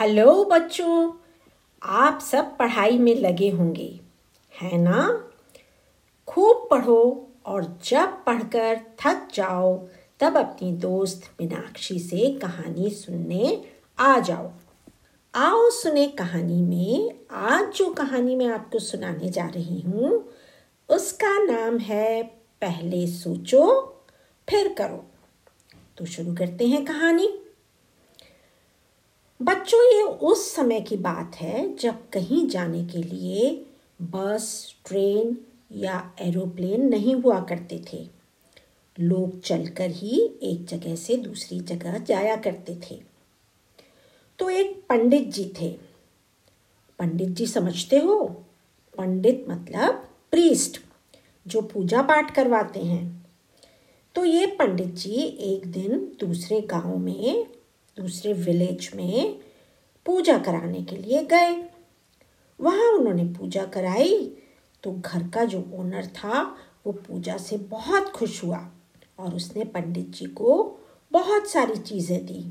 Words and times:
Hello 0.00 0.44
बच्चों, 0.44 1.12
आप 1.82 2.20
सब 2.20 2.56
पढ़ाई 2.56 2.98
में 2.98 3.14
लगे 3.14 3.50
होंगे, 3.50 4.00
है 4.60 4.78
ना? 4.78 5.30
खूब 6.28 6.68
पढ़ो 6.70 7.30
और 7.46 7.78
जब 7.84 8.24
पढ़कर 8.24 8.80
थक 9.00 9.28
जाओ, 9.34 9.86
तब 10.20 10.36
अपनी 10.36 10.72
दोस्त 10.72 11.22
मीनाक्षी 11.40 11.98
से 11.98 12.38
कहानी 12.38 12.90
सुनने 12.90 13.64
आ 13.98 14.18
जाओ। 14.18 14.50
आओ 15.34 15.70
सुने 15.70 16.08
कहानी 16.08 16.62
में, 16.62 17.20
आज 17.30 17.74
जो 17.74 17.94
कहानी 17.94 18.36
मैं 18.36 18.48
आपको 18.48 18.78
सुनाने 18.78 19.28
जा 19.28 19.46
रही 19.46 19.80
हूँ, 19.80 20.32
उसका 20.88 21.38
नाम 21.38 21.78
है 21.78 22.22
पहले 22.60 23.06
सोचो, 23.06 23.82
फिर 24.50 24.74
करो। 24.74 25.04
तो 25.98 26.04
शुरू 26.04 26.34
करते 26.34 26.66
हैं 26.66 26.84
कहानी। 26.84 27.41
बच्चों, 29.42 29.96
ये 29.96 30.02
उस 30.02 30.54
समय 30.54 30.80
की 30.80 30.96
बात 30.96 31.36
है 31.36 31.76
जब 31.76 32.08
कहीं 32.08 32.48
जाने 32.48 32.84
के 32.84 32.98
लिए 32.98 33.66
बस, 34.02 34.74
ट्रेन 34.86 35.38
या 35.72 36.14
एरोप्लेन 36.20 36.88
नहीं 36.88 37.14
हुआ 37.14 37.40
करते 37.40 37.84
थे। 37.92 38.08
लोग 39.00 39.40
चलकर 39.40 39.90
ही 39.90 40.38
एक 40.42 40.66
जगह 40.66 40.96
से 40.96 41.16
दूसरी 41.16 41.60
जगह 41.60 41.98
जाया 41.98 42.36
करते 42.36 42.76
थे। 42.76 43.00
तो 44.38 44.50
एक 44.50 44.84
पंडित 44.88 45.28
जी 45.28 45.52
थे। 45.60 45.78
पंडित 46.98 47.28
जी 47.28 47.46
समझते 47.46 47.98
हो? 47.98 48.24
पंडित 48.98 49.46
मतलब 49.48 50.08
प्रीस्ट 50.30 50.80
जो 51.46 51.60
पूजा 51.60 52.02
पाठ 52.02 52.34
करवाते 52.34 52.80
हैं। 52.80 53.26
तो 54.14 54.24
ये 54.24 54.46
पंडित 54.46 54.94
जी 54.94 55.14
एक 55.22 55.66
दिन 55.66 56.16
दूसरे 56.20 56.60
गाँव 56.60 56.96
में 56.96 57.46
दूसरे 57.96 58.32
विलेज 58.32 58.90
में 58.94 59.40
पूजा 60.06 60.38
कराने 60.38 60.82
के 60.82 60.96
लिए 60.96 61.22
गए। 61.24 61.50
वहाँ 62.60 62.88
उन्होंने 62.88 63.24
पूजा 63.34 63.64
कराई 63.64 64.18
तो 64.84 64.92
घर 64.92 65.28
का 65.28 65.44
जो 65.44 65.64
ओनर 65.74 66.06
था, 66.06 66.42
वो 66.86 66.92
पूजा 66.92 67.36
से 67.36 67.56
बहुत 67.56 68.08
खुश 68.10 68.42
हुआ 68.44 68.58
और 69.18 69.34
उसने 69.34 69.64
पंडित 69.64 70.08
जी 70.10 70.26
को 70.26 70.78
बहुत 71.12 71.48
सारी 71.50 71.76
चीज़ें 71.76 72.24
दी। 72.26 72.44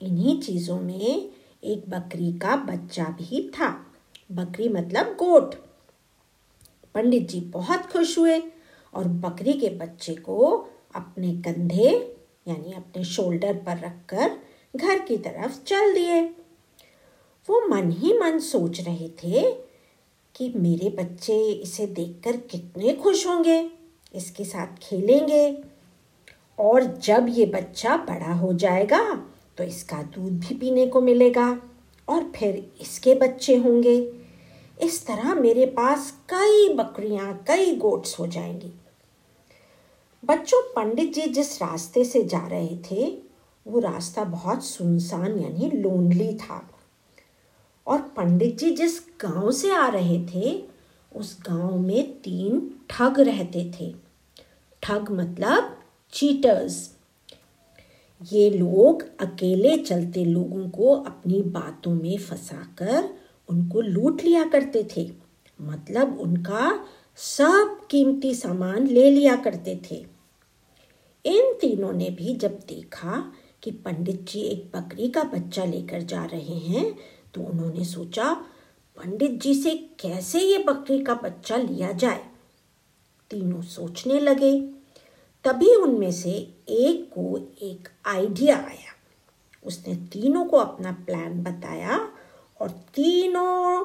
इन्हीं 0.00 0.40
चीज़ों 0.42 0.80
में 0.80 1.30
एक 1.62 1.88
बकरी 1.90 2.32
का 2.32 2.56
बच्चा 2.56 3.04
भी 3.18 3.48
था। 3.50 3.68
बकरी 4.32 4.68
मतलब 4.68 5.14
गोट। 5.14 5.54
पंडित 6.94 7.28
जी 7.28 7.40
बहुत 7.40 7.86
खुश 7.86 8.16
हुए 8.18 8.38
और 8.94 9.08
बकरी 9.20 9.52
के 9.52 9.68
बच्चे 9.76 10.14
को 10.14 10.50
अपने 10.94 11.32
कंधे, 11.42 11.90
यानी 12.48 12.72
अपने 12.72 13.04
शोल्डर 13.04 13.54
पर 13.56 13.78
रखकर 13.78 14.36
घर 14.76 14.98
की 14.98 15.16
तरफ़ 15.16 15.62
चल 15.64 15.92
दिए। 15.94 16.20
वो 17.48 17.60
मन 17.68 17.90
ही 17.92 18.18
मन 18.18 18.38
सोच 18.38 18.80
रहे 18.80 19.08
थे 19.18 19.42
कि 20.34 20.52
मेरे 20.56 20.88
बच्चे 20.98 21.36
इसे 21.44 21.86
देखकर 21.88 22.36
कितने 22.46 22.92
खुश 22.94 23.26
होंगे, 23.26 23.70
इसके 24.14 24.44
साथ 24.44 24.78
खेलेंगे। 24.82 25.56
और 26.58 26.84
जब 26.98 27.26
ये 27.28 27.46
बच्चा 27.46 27.96
बड़ा 28.08 28.32
हो 28.32 28.52
जाएगा 28.54 29.00
तो 29.58 29.64
इसका 29.64 30.02
दूध 30.02 30.38
भी 30.38 30.54
पीने 30.54 30.86
को 30.86 31.00
मिलेगा 31.00 31.48
और 32.08 32.30
फिर 32.36 32.54
इसके 32.80 33.14
बच्चे 33.14 33.56
होंगे। 33.56 33.96
इस 34.78 35.06
तरह 35.06 35.34
मेरे 35.34 35.66
पास 35.66 36.10
कई 36.28 36.68
बकरियाँ, 36.74 37.44
कई 37.48 37.74
गोट्स 37.76 38.18
हो 38.18 38.26
जाएँगी। 38.26 38.72
बच्चों, 40.24 40.60
पंडित 40.72 41.12
जी 41.14 41.22
जिस 41.22 41.60
रास्ते 41.62 42.04
से 42.04 42.22
जा 42.24 42.46
रहे 42.46 42.76
थे 42.90 43.06
वो 43.66 43.80
रास्ता 43.80 44.24
बहुत 44.24 44.64
सुनसान 44.64 45.38
यानी 45.38 45.70
लोनली 45.70 46.34
था। 46.34 46.70
और 47.86 48.00
पंडित 48.00 48.58
जी 48.58 48.70
जिस 48.70 49.00
गाँव 49.20 49.50
से 49.50 49.72
आ 49.72 49.88
रहे 49.88 50.26
थे, 50.26 50.64
उस 51.16 51.38
गाँव 51.48 51.78
में 51.78 52.12
तीन 52.20 52.74
ठग 52.90 53.20
रहते 53.20 53.72
थे। 53.80 53.94
ठग 54.82 55.10
मतलब 55.10 55.76
चीटर्स 56.12 56.94
ये 58.32 58.50
लोग 58.50 59.02
अकेले 59.20 59.76
चलते 59.78 60.24
लोगों 60.24 60.68
को 60.68 60.94
अपनी 60.94 61.42
बातों 61.42 61.94
में 61.94 62.18
फंसाकर 62.18 63.08
उनको 63.48 63.80
लूट 63.80 64.22
लिया 64.22 64.44
करते 64.44 64.88
थे। 64.96 65.10
मतलब 65.60 66.20
उनका 66.20 66.86
सब 67.16 67.78
कीमती 67.90 68.34
सामान 68.34 68.86
ले 68.86 69.10
लिया 69.10 69.36
करते 69.36 69.80
थे। 69.90 70.06
इन 71.26 71.54
तीनों 71.60 71.92
ने 71.92 72.10
भी 72.10 72.34
जब 72.34 72.58
देखा 72.68 73.32
कि 73.64 73.70
पंडित 73.70 74.20
जी 74.30 74.40
एक 74.40 74.70
बकरी 74.74 75.08
का 75.08 75.22
बच्चा 75.24 75.64
लेकर 75.64 76.02
जा 76.02 76.24
रहे 76.24 76.58
हैं 76.58 76.84
तो 77.34 77.42
उन्होंने 77.42 77.84
सोचा, 77.84 78.32
पंडित 78.96 79.40
जी 79.42 79.54
से 79.54 79.74
कैसे 80.00 80.40
ये 80.40 80.58
बकरी 80.58 81.02
का 81.04 81.14
बच्चा 81.14 81.56
लिया 81.56 81.92
जाए? 81.92 82.20
तीनों 83.30 83.62
सोचने 83.62 84.20
लगे। 84.20 84.52
तभी 85.44 85.74
उनमें 85.74 86.10
से 86.12 86.30
एक 86.30 87.08
को 87.14 87.36
एक 87.62 87.88
आइडिया 88.06 88.56
आया। 88.56 88.92
उसने 89.64 89.94
तीनों 90.12 90.44
को 90.44 90.56
अपना 90.56 90.92
प्लान 91.06 91.42
बताया 91.42 91.98
और 92.60 92.70
तीनों 92.94 93.84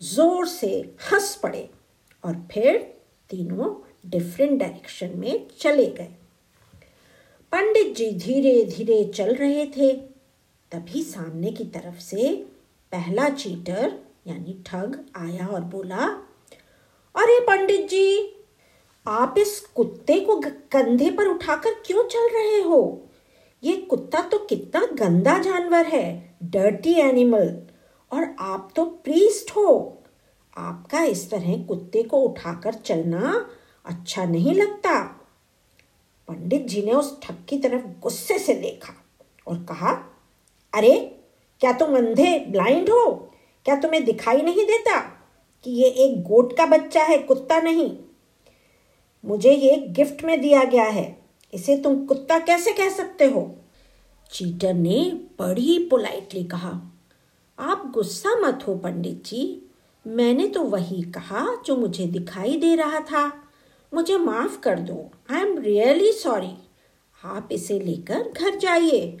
ज़ोर 0.00 0.46
से 0.46 0.70
हंस 1.12 1.34
पड़े 1.42 1.68
और 2.24 2.34
फिर 2.52 2.78
तीनों 3.30 3.74
डिफरेंट 4.10 4.58
डायरेक्शन 4.60 5.18
में 5.18 5.46
चले 5.60 5.86
गए। 5.86 6.14
पंडित 7.52 7.96
जी 7.96 8.10
धीरे 8.10 8.64
धीरे 8.64 9.04
चल 9.04 9.34
रहे 9.34 9.66
थे। 9.66 9.92
तभी 10.72 11.02
सामने 11.02 11.52
की 11.52 11.64
तरफ़ 11.64 12.00
से 12.00 12.46
पहला 12.92 13.28
चीटर, 13.28 13.98
यानी 14.26 14.62
ठग, 14.66 15.04
आया 15.16 15.46
और 15.46 15.60
बोला, 15.60 16.06
अरे 17.14 17.40
पंडित 17.40 17.88
जी, 17.88 18.36
आप 19.06 19.34
इस 19.38 19.60
कुत्ते 19.60 20.20
को 20.20 20.40
कंधे 20.72 21.10
पर 21.10 21.26
उठाकर 21.26 21.70
क्यों 21.86 22.04
चल 22.04 22.28
रहे 22.34 22.62
हो? 22.62 23.06
ये 23.62 23.76
कुत्ता 23.76 24.20
तो 24.20 24.38
कितना 24.38 24.86
गंदा 24.92 25.38
जानवर 25.38 25.86
है, 25.86 26.38
डर्टी 26.42 26.94
एनिमल, 26.94 27.62
और 28.12 28.36
आप 28.40 28.72
तो 28.76 28.84
प्रीस्ट 28.84 29.50
हो। 29.50 30.02
आपका 30.56 31.02
इस 31.04 31.30
तरह 31.30 31.62
कुत्ते 31.62 32.02
को 32.02 32.16
उठाकर 32.16 32.74
चलना 32.74 33.50
अच्छा 33.84 34.24
नहीं 34.24 34.54
लगता। 34.54 35.19
पंडित 36.30 36.66
जी 36.66 36.82
ने 36.82 36.92
उस 36.92 37.22
ठग 37.22 37.36
की 37.48 37.58
तरफ़ 37.58 38.00
गुस्से 38.02 38.38
से 38.38 38.54
देखा 38.54 38.92
और 39.46 39.58
कहा, 39.58 40.18
अरे, 40.74 41.20
क्या 41.60 41.72
तुम 41.72 41.96
अंधे, 41.96 42.38
ब्लाइंड 42.38 42.90
हो? 42.90 43.32
क्या 43.64 43.76
तुम्हें 43.76 44.04
दिखाई 44.04 44.36
नहीं 44.36 44.66
देता 44.66 45.00
कि 45.64 45.70
ये 45.70 45.84
एक 45.84 46.22
गोट 46.22 46.56
का 46.56 46.66
बच्चा 46.66 47.02
है, 47.02 47.18
कुत्ता 47.18 47.60
नहीं? 47.60 47.98
मुझे 49.24 49.52
ये 49.52 49.76
गिफ्ट 49.76 50.24
में 50.24 50.40
दिया 50.40 50.64
गया 50.64 50.84
है। 50.84 51.22
इसे 51.54 51.76
तुम 51.76 52.06
कुत्ता 52.06 52.38
कैसे 52.38 52.72
कह 52.72 52.88
सकते 52.88 53.24
हो? 53.24 53.56
चीटर 54.32 54.74
ने 54.74 55.10
बड़ी 55.38 55.88
पोलाइटली 55.90 56.44
कहा, 56.44 56.82
आप 57.58 57.90
गुस्सा 57.94 58.30
मत 58.30 58.64
हो 58.68 58.74
पंडित 58.74 59.24
जी। 59.24 59.70
मैंने 60.06 60.48
तो 60.48 60.62
वही 60.62 61.02
कहा 61.02 61.62
जो 61.66 61.76
मुझे 61.76 62.06
दिखाई 62.06 62.56
दे 62.56 62.74
रहा 62.74 63.00
था। 63.00 63.39
मुझे 63.94 64.18
माफ़ 64.18 64.60
कर 64.60 64.78
दो। 64.78 65.10
आई 65.30 65.40
एम 65.40 65.58
रियली 65.58 66.12
सॉरी 66.12 66.56
आप 67.24 67.48
इसे 67.52 67.78
लेकर 67.80 68.28
घर 68.30 68.58
जाइए। 68.58 69.18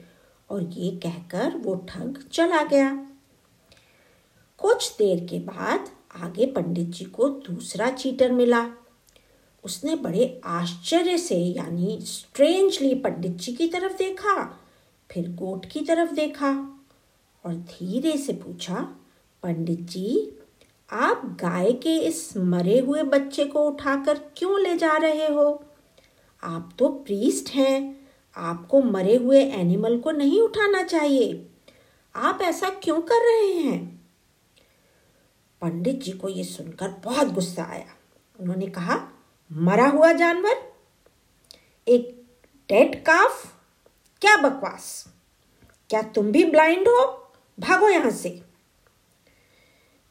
और 0.50 0.62
ये 0.62 0.90
कहकर 0.90 1.56
वो 1.56 1.74
ठग 1.88 2.24
चला 2.32 2.62
गया। 2.62 3.06
कुछ 4.58 4.96
देर 4.98 5.24
के 5.24 5.38
बाद 5.38 5.88
आगे 6.16 6.46
पंडित 6.46 6.88
जी 6.88 7.04
को 7.04 7.28
दूसरा 7.28 7.90
चीटर 7.90 8.32
मिला। 8.32 8.66
उसने 9.64 9.96
बड़े 9.96 10.40
आश्चर्य 10.44 11.18
से, 11.18 11.36
यानी 11.36 11.98
स्ट्रेंजली 12.00 12.94
पंडित 12.94 13.32
जी 13.32 13.52
की 13.52 13.68
तरफ़ 13.68 13.96
देखा, 13.96 14.60
फिर 15.10 15.30
गोट 15.30 15.66
की 15.66 15.80
तरफ़ 15.80 16.12
देखा 16.12 16.50
और 17.44 17.54
धीरे 17.54 18.16
से 18.16 18.32
पूछा, 18.32 18.96
पंडित 19.42 19.80
जी 19.80 20.38
आप 20.92 21.36
गाय 21.40 21.72
के 21.72 21.98
इस 21.98 22.36
मरे 22.36 22.78
हुए 22.78 23.02
बच्चे 23.02 23.44
को 23.44 23.68
उठाकर 23.68 24.18
क्यों 24.36 24.60
ले 24.60 24.76
जा 24.76 24.96
रहे 24.96 25.26
हो? 25.26 25.64
आप 26.42 26.72
तो 26.78 26.88
प्रीस्ट 26.88 27.48
हैं। 27.54 28.08
आपको 28.36 28.82
मरे 28.82 29.16
हुए 29.16 29.44
एनिमल 29.44 29.98
को 29.98 30.10
नहीं 30.10 30.42
उठाना 30.42 30.82
चाहिए। 30.82 31.50
आप 32.14 32.38
ऐसा 32.42 32.68
क्यों 32.68 33.00
कर 33.00 33.14
रहे 33.14 33.52
हैं? 33.52 34.08
पंडित 35.60 36.02
जी 36.02 36.12
को 36.12 36.28
यह 36.28 36.44
सुनकर 36.44 36.88
बहुत 37.04 37.28
गुस्सा 37.28 37.64
आया। 37.64 37.86
उन्होंने 38.40 38.66
कहा, 38.66 39.08
मरा 39.52 39.88
हुआ 39.88 40.12
जानवर? 40.12 40.72
एक 41.88 42.24
डेड 42.68 43.02
काफ 43.02 43.54
क्या 44.20 44.36
बकवास? 44.36 45.06
क्या 45.90 46.02
तुम 46.02 46.32
भी 46.32 46.44
ब्लाइंड 46.44 46.88
हो? 46.88 47.32
भागो 47.60 47.88
यहाँ 47.88 48.10
से। 48.10 48.49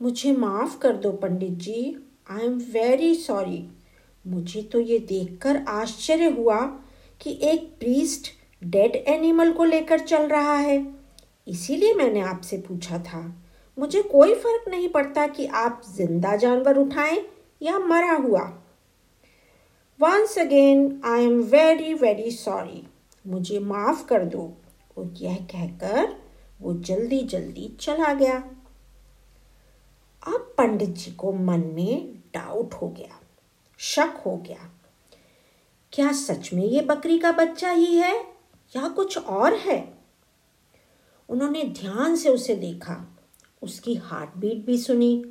मुझे 0.02 0.32
माफ़ 0.32 0.78
कर 0.80 0.96
दो 0.96 1.12
Pandit 1.12 1.54
ji. 1.54 1.96
I 2.32 2.46
am 2.46 2.58
very 2.74 3.14
sorry 3.16 3.64
मुझे 4.26 4.62
तो 4.64 4.80
ये 4.80 5.00
देखकर 5.00 5.58
आश्चर्य 5.68 6.26
हुआ 6.30 6.60
कि 7.22 7.38
एक 7.44 7.68
प्रीस्ट 7.80 8.28
डेड 8.62 8.96
एनिमल 9.08 9.52
को 9.52 9.64
लेकर 9.64 10.00
चल 10.00 10.28
रहा 10.28 10.54
है। 10.54 10.78
इसीलिए 11.48 11.94
मैंने 11.94 12.22
आपसे 12.22 12.58
पूछा 12.58 12.98
था। 13.00 13.22
मुझे 13.78 14.02
कोई 14.02 14.34
फ़र्क 14.36 14.70
नहीं 14.70 14.88
पड़ता 14.90 15.26
कि 15.28 15.46
आप 15.46 15.82
ज़िंदा 15.96 16.36
जानवर 16.36 16.78
उठाएँ 16.78 17.22
या 17.62 17.80
मरा 17.80 18.14
हुआ। 18.14 18.42
Once 20.00 20.38
again 20.40 21.02
I 21.06 21.24
am 21.24 21.42
very 21.42 21.94
very 21.94 22.32
sorry 22.32 22.84
मुझे 23.26 23.60
माफ़ 23.60 24.06
कर 24.08 24.26
दो। 24.26 24.52
और 24.98 25.14
यह 25.18 25.36
कहकर 25.52 26.16
वो 26.62 26.74
जल्दी 26.74 27.22
जल्दी 27.24 27.68
चला 27.80 28.14
गया। 28.14 28.44
पंडित 30.60 30.90
जी 30.90 31.12
को 31.12 31.32
मन 31.34 31.60
में 31.66 32.14
डाउट 32.34 32.74
हो 32.74 32.88
गया 32.90 33.20
शक 33.80 34.22
हो 34.26 34.36
गया, 34.38 34.70
क्या 35.94 36.12
सच 36.12 36.50
में 36.54 36.64
ये 36.64 36.82
बकरी 36.82 37.18
का 37.20 37.32
बच्चा 37.32 37.70
ही 37.72 37.96
है 37.96 38.16
या 38.76 38.88
कुछ 38.88 39.18
और 39.18 39.54
है? 39.56 39.78
उन्होंने 41.30 41.64
ध्यान 41.64 42.16
से 42.16 42.30
उसे 42.30 42.56
देखा, 42.56 43.06
उसकी 43.62 43.96
हार्ट 43.96 44.38
बीट 44.38 44.66
भी 44.66 44.78
सुनी 44.78 45.24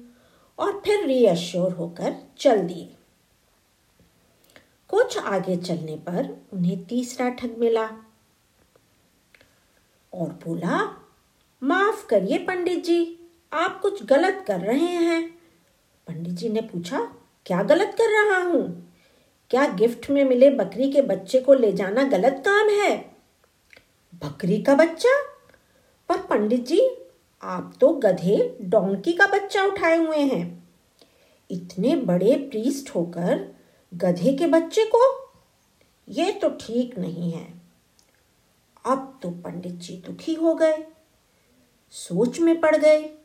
और 0.58 0.80
फिर 0.84 1.04
रीअश्योर 1.06 1.72
होकर 1.72 2.16
चल 2.38 2.62
दिए। 2.62 2.88
कुछ 4.90 5.18
आगे 5.18 5.56
चलने 5.56 5.96
पर 5.96 6.34
उन्हें 6.52 6.84
तीसरा 6.84 7.28
ठग 7.30 7.56
मिला 7.58 7.84
और 10.12 10.32
बोला, 10.44 10.82
माफ़ 11.62 12.06
करिए 12.06 12.38
पंडित 12.38 12.84
जी 12.84 13.17
आप 13.52 13.80
कुछ 13.80 14.02
गलत 14.04 14.44
कर 14.46 14.60
रहे 14.60 14.86
हैं। 14.86 15.22
पंडित 16.06 16.34
जी 16.34 16.48
ने 16.48 16.60
पूछा, 16.60 17.00
क्या 17.46 17.62
गलत 17.62 17.94
कर 17.98 18.10
रहा 18.12 18.42
हूँ? 18.42 18.92
क्या 19.50 19.66
गिफ्ट 19.68 20.08
में 20.10 20.22
मिले 20.24 20.50
बकरी 20.50 20.90
के 20.92 21.02
बच्चे 21.02 21.40
को 21.40 21.54
ले 21.54 21.72
जाना 21.72 22.02
गलत 22.02 22.42
काम 22.46 22.68
है? 22.70 22.96
बकरी 24.14 24.62
का 24.62 24.74
बच्चा? 24.74 25.16
पर 26.08 26.18
पंडित 26.20 26.66
जी, 26.66 26.80
आप 27.42 27.74
तो 27.80 27.88
गधे 27.94 28.58
डोंकी 28.62 29.12
का 29.12 29.26
बच्चा 29.26 29.64
उठाए 29.64 29.96
हुए 29.96 30.16
हैं। 30.16 30.68
इतने 31.50 31.96
बड़े 31.96 32.34
प्रीस्ट 32.50 32.94
होकर 32.94 33.46
गधे 33.92 34.32
के 34.32 34.46
बच्चे 34.46 34.84
को? 34.84 35.00
ये 36.08 36.32
तो 36.32 36.48
ठीक 36.60 36.98
नहीं 36.98 37.32
है। 37.32 37.46
अब 38.84 39.18
तो 39.22 39.30
पंडित 39.30 39.74
जी 39.74 40.02
दुखी 40.06 40.34
हो 40.34 40.54
गए, 40.54 40.84
सोच 41.92 42.40
में 42.40 42.60
पड़ 42.60 42.76
गए। 42.76 43.17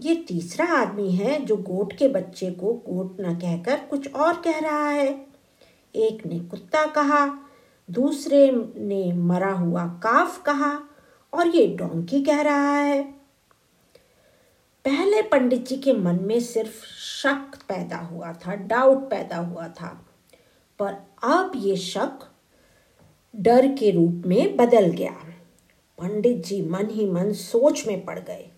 ये 0.00 0.14
तीसरा 0.14 0.66
आदमी 0.66 1.10
है 1.10 1.44
जो 1.44 1.56
गोट 1.56 1.92
के 1.92 2.08
बच्चे 2.08 2.50
को 2.50 2.72
गोट 2.72 3.20
न 3.20 3.34
कहकर 3.34 3.80
कुछ 3.90 4.12
और 4.14 4.40
कह 4.40 4.58
रहा 4.58 4.88
है। 4.88 5.26
एक 5.94 6.26
ने 6.26 6.38
कुत्ता 6.40 6.86
कहा, 6.86 7.26
दूसरे 7.88 8.50
ने 8.76 9.12
मरा 9.12 9.52
हुआ 9.52 9.86
काफ 9.86 10.42
कहा 10.42 10.72
और 11.32 11.48
ये 11.48 11.66
डोंकी 11.66 12.22
कह 12.22 12.40
रहा 12.40 12.76
है। 12.76 13.02
पहले 14.84 15.22
पंडित 15.22 15.66
जी 15.66 15.76
के 15.76 15.92
मन 15.92 16.18
में 16.22 16.40
सिर्फ़ 16.40 16.84
शक 16.96 17.56
पैदा 17.68 17.96
हुआ 17.96 18.32
था, 18.32 18.54
डाउट 18.54 19.10
पैदा 19.10 19.36
हुआ 19.36 19.68
था, 19.68 19.88
पर 20.78 20.92
अब 21.22 21.52
ये 21.56 21.76
शक 21.76 22.28
डर 23.36 23.66
के 23.68 23.90
रूप 23.90 24.22
में 24.26 24.56
बदल 24.56 24.86
गया। 24.90 25.14
पंडित 25.98 26.44
जी 26.46 26.62
मन 26.62 26.90
ही 26.90 27.10
मन 27.10 27.32
सोच 27.32 27.86
में 27.86 28.04
पड़ 28.04 28.18
गए। 28.18 28.50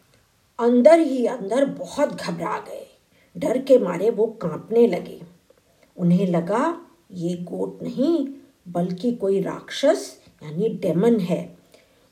अंदर 0.58 1.00
ही 1.00 1.26
अंदर 1.26 1.64
बहुत 1.64 2.22
घबरा 2.22 2.58
गए। 2.58 2.99
डर 3.37 3.58
के 3.58 3.78
मारे 3.78 4.10
वो 4.10 4.26
कांपने 4.26 4.87
लगे। 4.87 5.22
उन्हें 5.96 6.26
लगा, 6.26 6.81
ये 7.12 7.34
गोट 7.34 7.82
नहीं, 7.82 8.28
बल्कि 8.69 9.12
कोई 9.12 9.40
राक्षस, 9.40 10.20
यानी 10.43 10.69
डेमन 10.69 11.20
है, 11.20 11.58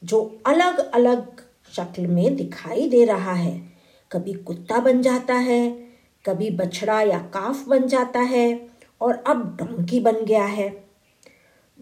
जो 0.04 0.38
अलग 0.46 0.90
अलग 0.90 1.40
शक्ल 1.72 2.06
में 2.06 2.37
दिखाई 2.37 2.88
दे 2.88 3.04
रहा 3.04 3.32
है। 3.32 3.72
कभी 4.12 4.32
कुत्ता 4.32 4.78
बन 4.78 5.02
जाता 5.02 5.34
है, 5.34 5.70
कभी 6.26 6.50
बछड़ा 6.50 7.02
या 7.02 7.19
काफ 7.19 7.69
बन 7.69 7.87
जाता 7.87 8.20
है, 8.20 8.69
और 9.00 9.25
अब 9.26 9.56
डोंकी 9.60 10.00
बन 10.00 10.25
गया 10.25 10.44
है। 10.44 10.84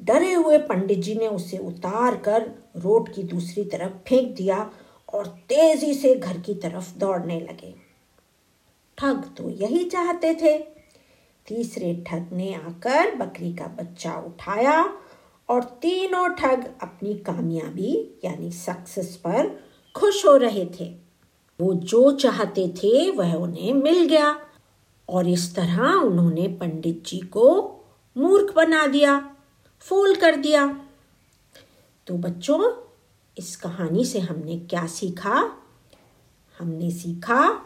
डरे 0.04 0.32
हुए 0.32 0.58
पंडित 0.58 0.98
जी 0.98 1.14
ने 1.14 1.28
उसे 1.28 1.58
उतार 1.58 2.16
कर 2.16 2.52
रोड 2.76 3.08
की 3.08 3.22
दूसरी 3.22 3.64
तरफ़ 3.64 3.92
फेंक 4.08 4.36
दिया। 4.36 4.70
और 5.14 5.26
तेज़ी 5.26 5.94
से 5.94 6.14
घर 6.14 6.38
की 6.38 6.54
तरफ़ 6.54 6.98
दौड़ने 6.98 7.40
लगे। 7.40 7.74
ठग 8.98 9.24
तो 9.36 9.50
यही 9.50 9.84
चाहते 9.84 10.34
थे। 10.34 10.58
तीसरे 11.46 12.04
ठग 12.06 12.28
ने 12.32 12.54
आकर 12.54 13.14
बकरी 13.14 13.52
का 13.52 13.66
बच्चा 13.66 14.12
उठाया 14.12 14.98
और 15.48 15.64
तीनों 15.64 16.28
ठग 16.28 16.74
अपनी 16.82 17.14
कामयाबी, 17.14 18.20
यानी 18.24 18.50
सक्सेस 18.50 19.16
पर 19.16 19.64
खुश 19.96 20.26
हो 20.26 20.36
रहे 20.36 20.66
थे। 20.80 20.96
वो 21.60 21.74
जो 21.74 22.12
चाहते 22.12 22.68
थे, 22.68 23.10
वह 23.10 23.34
उन्हें 23.34 23.72
मिल 23.72 24.06
गया 24.06 24.40
और 25.08 25.28
इस 25.28 25.54
तरह 25.56 25.92
उन्होंने 25.92 26.48
पंडित 26.48 27.04
जी 27.06 27.18
को 27.18 27.74
मूर्ख 28.16 28.54
बना 28.54 28.86
दिया, 28.86 29.36
फूल 29.80 30.14
कर 30.16 30.36
दिया। 30.36 30.86
तो 32.06 32.14
बच्चों 32.14 32.83
इस 33.38 33.56
कहानी 33.56 34.04
से 34.04 34.18
हमने 34.18 34.58
क्या 34.58 34.86
सीखा? 34.86 35.62
हमने 36.58 36.90
सीखा, 36.90 37.62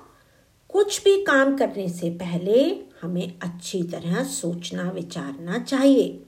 कुछ 0.68 1.04
भी 1.04 1.24
काम 1.24 1.58
करने 1.58 1.88
से 1.88 2.10
पहले 2.10 2.80
हमें 3.02 3.38
अच्छी 3.42 3.82
तरह 3.82 4.24
सोचना, 4.24 4.90
विचारना 4.90 5.58
चाहिए। 5.58 6.22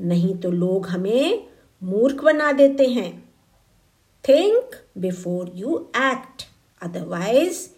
नहीं 0.00 0.36
तो 0.36 0.50
लोग 0.50 0.86
हमें 0.86 1.46
मूर्ख 1.82 2.24
बना 2.24 2.52
देते 2.52 2.86
हैं। 2.86 3.34
Think 4.28 4.70
before 4.98 5.52
you 5.54 5.90
act 5.96 6.42
otherwise 6.82 7.68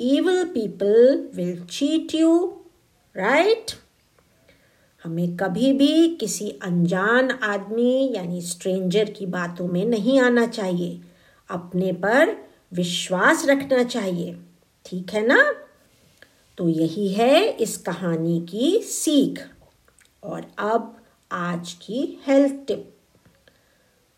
evil 0.00 0.44
people 0.44 1.16
will 1.38 1.58
cheat 1.66 2.14
you, 2.14 2.48
right? 3.18 3.81
हमें 5.04 5.36
कभी 5.36 5.72
भी 5.72 6.08
किसी 6.08 6.50
अनजान 6.50 7.30
आदमी, 7.30 8.12
यानी 8.14 8.42
स्ट्रेंजर 8.42 9.10
की 9.10 9.26
बातों 9.26 9.68
में 9.68 9.84
नहीं 9.84 10.20
आना 10.20 10.46
चाहिए। 10.46 11.00
अपने 11.50 11.92
पर 11.92 12.36
विश्वास 12.72 13.46
रखना 13.46 13.82
चाहिए। 13.84 14.36
ठीक 14.86 15.10
है 15.10 15.26
ना? 15.26 15.54
तो 16.58 16.68
यही 16.68 17.08
है 17.08 17.48
इस 17.48 17.76
कहानी 17.76 18.40
की 18.40 18.78
सीख। 18.78 19.48
और 20.22 20.46
अब 20.58 20.96
आज 21.32 21.72
की 21.72 22.22
हेल्थ 22.26 22.54
टिप 22.66 22.88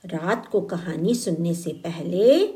रात 0.05 0.47
को 0.47 0.61
कहानी 0.61 1.15
सुनने 1.15 1.55
से 1.55 1.71
पहले 1.71 2.47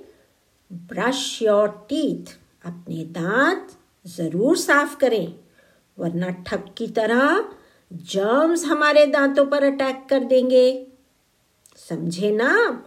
ब्रश 0.72 1.42
योर 1.42 1.68
टीथ 1.88 2.36
अपने 2.64 3.04
दांत 3.04 3.68
ज़रूर 4.06 4.56
साफ़ 4.56 4.96
करें, 4.96 5.34
वरना 5.98 6.30
ठग 6.30 6.68
की 6.78 6.86
तरह 6.86 7.52
जर्म्स 7.92 8.64
हमारे 8.64 9.06
दांतों 9.06 9.46
पर 9.46 9.64
अटैक 9.64 10.06
कर 10.10 10.24
देंगे। 10.24 10.86
समझे 11.76 12.30
ना? 12.30 12.82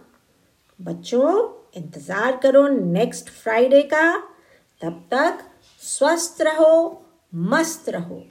बच्चों, 0.80 1.60
इंतज़ार 1.76 2.36
करो 2.36 2.68
नेक्स्ट 2.68 3.30
फ्राइडे 3.30 3.82
का। 3.82 4.16
तब 4.82 5.04
तक 5.10 5.38
स्वस्थ 5.80 6.42
रहो, 6.42 7.04
मस्त 7.34 7.88
रहो। 7.88 8.24